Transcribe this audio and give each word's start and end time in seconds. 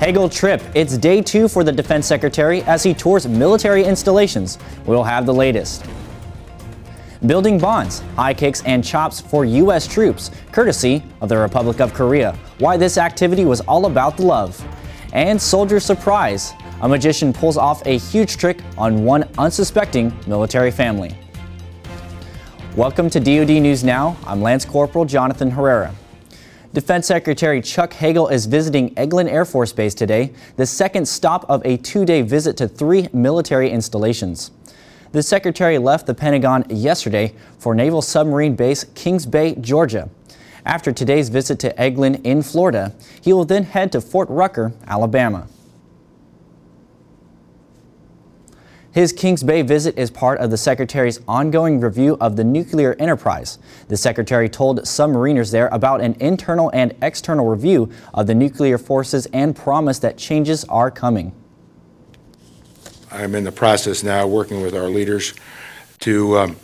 Hagel 0.00 0.30
trip. 0.30 0.62
It's 0.74 0.96
day 0.96 1.20
two 1.20 1.46
for 1.46 1.62
the 1.62 1.70
defense 1.70 2.06
secretary 2.06 2.62
as 2.62 2.82
he 2.82 2.94
tours 2.94 3.28
military 3.28 3.84
installations. 3.84 4.56
We'll 4.86 5.04
have 5.04 5.26
the 5.26 5.34
latest. 5.34 5.84
Building 7.26 7.58
bonds, 7.58 8.00
high 8.16 8.32
kicks, 8.32 8.62
and 8.64 8.82
chops 8.82 9.20
for 9.20 9.44
U.S. 9.44 9.86
troops, 9.86 10.30
courtesy 10.52 11.04
of 11.20 11.28
the 11.28 11.36
Republic 11.36 11.82
of 11.82 11.92
Korea. 11.92 12.34
Why 12.60 12.78
this 12.78 12.96
activity 12.96 13.44
was 13.44 13.60
all 13.60 13.84
about 13.84 14.16
the 14.16 14.24
love. 14.24 14.58
And 15.12 15.40
soldier 15.40 15.78
surprise. 15.78 16.54
A 16.80 16.88
magician 16.88 17.34
pulls 17.34 17.58
off 17.58 17.86
a 17.86 17.98
huge 17.98 18.38
trick 18.38 18.62
on 18.78 19.04
one 19.04 19.28
unsuspecting 19.36 20.16
military 20.26 20.70
family. 20.70 21.14
Welcome 22.74 23.10
to 23.10 23.20
DoD 23.20 23.60
News 23.60 23.84
Now. 23.84 24.16
I'm 24.26 24.40
Lance 24.40 24.64
Corporal 24.64 25.04
Jonathan 25.04 25.50
Herrera. 25.50 25.94
Defense 26.72 27.08
Secretary 27.08 27.60
Chuck 27.60 27.94
Hagel 27.94 28.28
is 28.28 28.46
visiting 28.46 28.94
Eglin 28.94 29.28
Air 29.28 29.44
Force 29.44 29.72
Base 29.72 29.92
today, 29.92 30.32
the 30.54 30.66
second 30.66 31.08
stop 31.08 31.44
of 31.50 31.66
a 31.66 31.76
two 31.76 32.04
day 32.04 32.22
visit 32.22 32.56
to 32.58 32.68
three 32.68 33.08
military 33.12 33.70
installations. 33.70 34.52
The 35.10 35.24
Secretary 35.24 35.78
left 35.78 36.06
the 36.06 36.14
Pentagon 36.14 36.64
yesterday 36.68 37.34
for 37.58 37.74
Naval 37.74 38.02
Submarine 38.02 38.54
Base 38.54 38.84
Kings 38.94 39.26
Bay, 39.26 39.56
Georgia. 39.56 40.10
After 40.64 40.92
today's 40.92 41.28
visit 41.28 41.58
to 41.58 41.74
Eglin 41.74 42.24
in 42.24 42.40
Florida, 42.40 42.94
he 43.20 43.32
will 43.32 43.44
then 43.44 43.64
head 43.64 43.90
to 43.90 44.00
Fort 44.00 44.28
Rucker, 44.28 44.72
Alabama. 44.86 45.48
His 48.92 49.12
Kings 49.12 49.44
Bay 49.44 49.62
visit 49.62 49.96
is 49.96 50.10
part 50.10 50.40
of 50.40 50.50
the 50.50 50.56
Secretary's 50.56 51.20
ongoing 51.28 51.78
review 51.78 52.16
of 52.20 52.34
the 52.34 52.42
nuclear 52.42 52.96
enterprise. 52.98 53.60
The 53.86 53.96
Secretary 53.96 54.48
told 54.48 54.80
submariners 54.80 55.52
there 55.52 55.68
about 55.68 56.00
an 56.00 56.16
internal 56.18 56.72
and 56.74 56.96
external 57.00 57.46
review 57.46 57.88
of 58.12 58.26
the 58.26 58.34
nuclear 58.34 58.78
forces 58.78 59.26
and 59.32 59.54
promised 59.54 60.02
that 60.02 60.18
changes 60.18 60.64
are 60.64 60.90
coming. 60.90 61.32
I'm 63.12 63.36
in 63.36 63.44
the 63.44 63.52
process 63.52 64.02
now, 64.02 64.26
working 64.26 64.60
with 64.60 64.74
our 64.74 64.88
leaders, 64.88 65.34
to 66.00 66.38
um, 66.38 66.56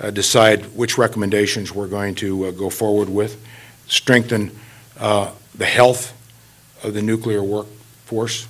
uh, 0.00 0.10
decide 0.10 0.64
which 0.74 0.98
recommendations 0.98 1.72
we're 1.72 1.86
going 1.86 2.16
to 2.16 2.46
uh, 2.46 2.50
go 2.50 2.68
forward 2.68 3.08
with, 3.08 3.40
strengthen 3.86 4.50
uh, 4.98 5.30
the 5.54 5.66
health 5.66 6.16
of 6.82 6.94
the 6.94 7.02
nuclear 7.02 7.44
workforce, 7.44 8.48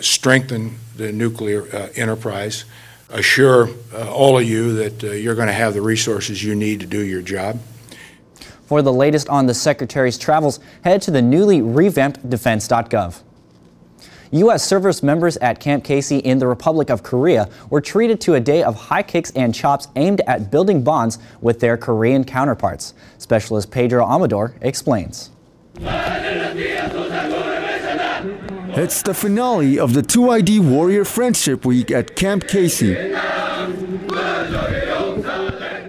strengthen 0.00 0.78
the 0.96 1.12
nuclear 1.12 1.64
uh, 1.74 1.88
enterprise, 1.96 2.64
assure 3.10 3.68
uh, 3.92 4.10
all 4.10 4.38
of 4.38 4.44
you 4.44 4.74
that 4.74 5.02
you're 5.02 5.34
going 5.34 5.48
to 5.48 5.52
have 5.52 5.74
the 5.74 5.82
resources 5.82 6.42
you 6.42 6.54
need 6.54 6.80
to 6.80 6.86
do 6.86 7.00
your 7.00 7.22
job. 7.22 7.58
For 8.66 8.80
the 8.80 8.92
latest 8.92 9.28
on 9.28 9.46
the 9.46 9.54
Secretary's 9.54 10.16
travels, 10.16 10.58
head 10.82 11.02
to 11.02 11.10
the 11.10 11.20
newly 11.20 11.60
revamped 11.60 12.30
defense.gov. 12.30 13.20
U.S. 14.32 14.64
service 14.64 15.02
members 15.02 15.36
at 15.36 15.60
Camp 15.60 15.84
Casey 15.84 16.16
in 16.16 16.38
the 16.38 16.46
Republic 16.46 16.88
of 16.88 17.02
Korea 17.02 17.50
were 17.68 17.82
treated 17.82 18.18
to 18.22 18.34
a 18.34 18.40
day 18.40 18.62
of 18.62 18.74
high 18.74 19.02
kicks 19.02 19.30
and 19.32 19.54
chops 19.54 19.88
aimed 19.94 20.22
at 20.26 20.50
building 20.50 20.82
bonds 20.82 21.18
with 21.42 21.60
their 21.60 21.76
Korean 21.76 22.24
counterparts. 22.24 22.94
Specialist 23.18 23.70
Pedro 23.70 24.06
Amador 24.06 24.54
explains. 24.62 25.28
It's 28.74 29.02
the 29.02 29.12
finale 29.12 29.78
of 29.78 29.92
the 29.92 30.00
2ID 30.00 30.60
Warrior 30.60 31.04
Friendship 31.04 31.66
Week 31.66 31.90
at 31.90 32.16
Camp 32.16 32.48
Casey. 32.48 32.94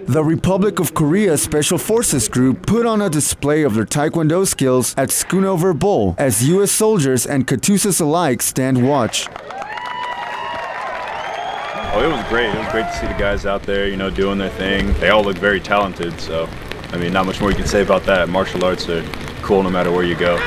The 0.06 0.22
Republic 0.22 0.78
of 0.78 0.92
Korea 0.92 1.38
Special 1.38 1.78
Forces 1.78 2.28
Group 2.28 2.66
put 2.66 2.84
on 2.84 3.00
a 3.00 3.08
display 3.08 3.62
of 3.62 3.74
their 3.74 3.86
Taekwondo 3.86 4.46
skills 4.46 4.94
at 4.98 5.08
Schoonover 5.08 5.72
Bowl 5.72 6.14
as 6.18 6.46
U.S. 6.46 6.72
soldiers 6.72 7.24
and 7.26 7.46
Katusas 7.46 8.02
alike 8.02 8.42
stand 8.42 8.86
watch. 8.86 9.28
Oh, 11.94 12.02
it 12.04 12.08
was 12.08 12.22
great. 12.28 12.50
It 12.50 12.58
was 12.58 12.70
great 12.70 12.84
to 12.84 12.92
see 12.98 13.06
the 13.06 13.14
guys 13.14 13.46
out 13.46 13.62
there, 13.62 13.88
you 13.88 13.96
know, 13.96 14.10
doing 14.10 14.36
their 14.36 14.50
thing. 14.50 14.92
They 15.00 15.08
all 15.08 15.24
look 15.24 15.38
very 15.38 15.58
talented, 15.58 16.20
so, 16.20 16.50
I 16.92 16.98
mean, 16.98 17.14
not 17.14 17.24
much 17.24 17.40
more 17.40 17.48
you 17.48 17.56
can 17.56 17.66
say 17.66 17.80
about 17.80 18.02
that. 18.04 18.28
Martial 18.28 18.62
arts 18.62 18.90
are 18.90 19.02
cool 19.40 19.62
no 19.62 19.70
matter 19.70 19.90
where 19.90 20.04
you 20.04 20.16
go. 20.16 20.38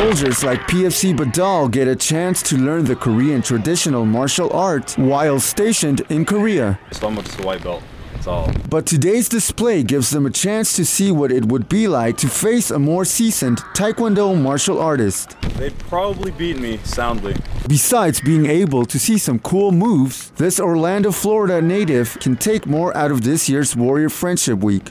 Soldiers 0.00 0.42
like 0.42 0.60
PFC 0.60 1.14
Badal 1.14 1.70
get 1.70 1.86
a 1.86 1.94
chance 1.94 2.42
to 2.44 2.56
learn 2.56 2.86
the 2.86 2.96
Korean 2.96 3.42
traditional 3.42 4.06
martial 4.06 4.50
art 4.50 4.94
while 4.96 5.38
stationed 5.38 6.00
in 6.08 6.24
Korea. 6.24 6.80
So 6.90 7.08
I'm 7.08 7.18
up 7.18 7.26
to 7.26 7.42
white 7.42 7.62
belt. 7.62 7.82
That's 8.14 8.26
all. 8.26 8.50
But 8.70 8.86
today's 8.86 9.28
display 9.28 9.82
gives 9.82 10.08
them 10.08 10.24
a 10.24 10.30
chance 10.30 10.74
to 10.76 10.86
see 10.86 11.12
what 11.12 11.30
it 11.30 11.44
would 11.44 11.68
be 11.68 11.86
like 11.86 12.16
to 12.16 12.28
face 12.28 12.70
a 12.70 12.78
more 12.78 13.04
seasoned 13.04 13.58
Taekwondo 13.74 14.34
martial 14.40 14.80
artist. 14.80 15.38
They'd 15.58 15.78
probably 15.80 16.30
beat 16.30 16.58
me 16.58 16.78
soundly. 16.78 17.36
Besides 17.68 18.22
being 18.22 18.46
able 18.46 18.86
to 18.86 18.98
see 18.98 19.18
some 19.18 19.38
cool 19.38 19.70
moves, 19.70 20.30
this 20.30 20.58
Orlando, 20.58 21.12
Florida 21.12 21.60
native 21.60 22.18
can 22.20 22.36
take 22.36 22.66
more 22.66 22.96
out 22.96 23.10
of 23.10 23.20
this 23.20 23.50
year's 23.50 23.76
Warrior 23.76 24.08
Friendship 24.08 24.60
Week. 24.60 24.90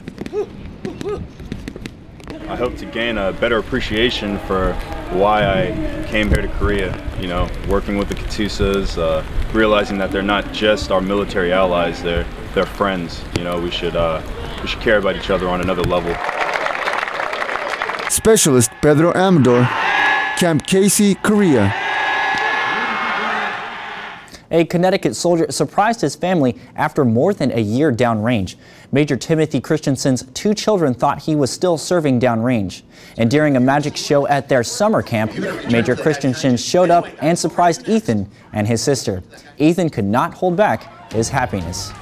I 2.48 2.54
hope 2.54 2.76
to 2.76 2.86
gain 2.86 3.18
a 3.18 3.32
better 3.32 3.58
appreciation 3.58 4.38
for 4.40 4.76
why 5.12 5.44
I 5.44 6.06
came 6.08 6.28
here 6.28 6.42
to 6.42 6.48
Korea. 6.48 6.96
You 7.20 7.28
know, 7.28 7.48
working 7.68 7.98
with 7.98 8.08
the 8.08 8.14
Katusas, 8.14 8.98
uh, 8.98 9.24
realizing 9.52 9.98
that 9.98 10.10
they're 10.10 10.22
not 10.22 10.52
just 10.52 10.90
our 10.90 11.00
military 11.00 11.52
allies; 11.52 12.02
they're 12.02 12.26
they're 12.54 12.66
friends. 12.66 13.22
You 13.36 13.44
know, 13.44 13.60
we 13.60 13.70
should 13.70 13.96
uh, 13.96 14.22
we 14.62 14.68
should 14.68 14.80
care 14.80 14.98
about 14.98 15.16
each 15.16 15.30
other 15.30 15.48
on 15.48 15.60
another 15.60 15.82
level. 15.82 16.14
Specialist 18.10 18.70
Pedro 18.82 19.12
Amador, 19.14 19.64
Camp 20.36 20.66
Casey, 20.66 21.14
Korea. 21.14 21.74
A 24.50 24.64
Connecticut 24.64 25.14
soldier 25.14 25.46
surprised 25.50 26.00
his 26.00 26.16
family 26.16 26.58
after 26.74 27.04
more 27.04 27.32
than 27.32 27.52
a 27.52 27.60
year 27.60 27.92
downrange. 27.92 28.56
Major 28.90 29.16
Timothy 29.16 29.60
Christensen's 29.60 30.24
two 30.34 30.54
children 30.54 30.92
thought 30.92 31.22
he 31.22 31.36
was 31.36 31.50
still 31.50 31.78
serving 31.78 32.20
downrange. 32.20 32.82
And 33.16 33.30
during 33.30 33.56
a 33.56 33.60
magic 33.60 33.96
show 33.96 34.26
at 34.26 34.48
their 34.48 34.64
summer 34.64 35.02
camp, 35.02 35.32
Major 35.70 35.94
Christensen 35.94 36.56
showed 36.56 36.90
up 36.90 37.06
and 37.22 37.38
surprised 37.38 37.88
Ethan 37.88 38.28
and 38.52 38.66
his 38.66 38.82
sister. 38.82 39.22
Ethan 39.58 39.90
could 39.90 40.04
not 40.04 40.34
hold 40.34 40.56
back 40.56 41.12
his 41.12 41.28
happiness. 41.28 41.92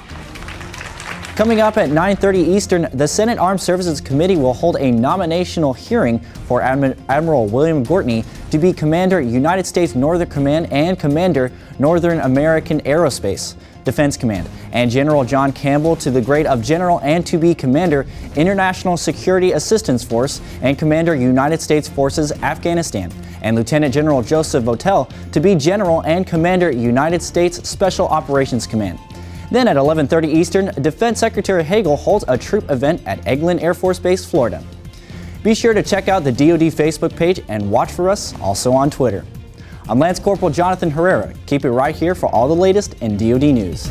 Coming 1.39 1.61
up 1.61 1.77
at 1.77 1.89
9:30 1.89 2.39
Eastern, 2.53 2.89
the 2.93 3.07
Senate 3.07 3.37
Armed 3.37 3.61
Services 3.61 4.01
Committee 4.01 4.35
will 4.35 4.53
hold 4.53 4.75
a 4.75 4.91
nominational 4.91 5.71
hearing 5.71 6.19
for 6.49 6.61
Admiral 6.61 7.45
William 7.45 7.85
Gortney 7.85 8.25
to 8.51 8.57
be 8.57 8.73
Commander 8.73 9.21
United 9.21 9.65
States 9.65 9.95
Northern 9.95 10.27
Command 10.27 10.67
and 10.73 10.99
Commander 10.99 11.49
Northern 11.79 12.19
American 12.19 12.81
Aerospace 12.81 13.55
Defense 13.85 14.17
Command, 14.17 14.49
and 14.73 14.91
General 14.91 15.23
John 15.23 15.53
Campbell 15.53 15.95
to 15.95 16.11
the 16.11 16.19
grade 16.19 16.45
of 16.45 16.61
General 16.61 16.99
and 17.03 17.25
to 17.27 17.37
be 17.37 17.55
Commander 17.55 18.05
International 18.35 18.97
Security 18.97 19.53
Assistance 19.53 20.03
Force 20.03 20.41
and 20.61 20.77
Commander 20.77 21.15
United 21.15 21.61
States 21.61 21.87
Forces 21.87 22.33
Afghanistan, 22.43 23.13
and 23.43 23.55
Lieutenant 23.55 23.93
General 23.93 24.21
Joseph 24.21 24.65
Votel 24.65 25.09
to 25.31 25.39
be 25.39 25.55
General 25.55 26.01
and 26.01 26.27
Commander 26.27 26.69
United 26.69 27.21
States 27.21 27.65
Special 27.67 28.09
Operations 28.09 28.67
Command. 28.67 28.99
Then 29.51 29.67
at 29.67 29.77
11:30 29.77 30.27
Eastern, 30.27 30.65
Defense 30.81 31.19
Secretary 31.19 31.63
Hagel 31.63 31.95
holds 31.95 32.23
a 32.27 32.37
troop 32.37 32.69
event 32.69 33.01
at 33.05 33.19
Eglin 33.25 33.61
Air 33.61 33.73
Force 33.73 33.97
Base, 33.97 34.23
Florida. 34.25 34.63
Be 35.43 35.55
sure 35.55 35.73
to 35.73 35.81
check 35.81 36.07
out 36.07 36.23
the 36.23 36.31
DoD 36.31 36.71
Facebook 36.71 37.15
page 37.15 37.41
and 37.47 37.71
watch 37.71 37.91
for 37.91 38.09
us 38.09 38.33
also 38.41 38.71
on 38.73 38.89
Twitter. 38.89 39.25
I'm 39.87 39.97
Lance 39.97 40.19
Corporal 40.19 40.51
Jonathan 40.51 40.91
Herrera. 40.91 41.33
Keep 41.47 41.65
it 41.65 41.71
right 41.71 41.95
here 41.95 42.13
for 42.13 42.27
all 42.29 42.47
the 42.47 42.55
latest 42.55 42.93
in 43.01 43.17
DoD 43.17 43.53
news. 43.53 43.89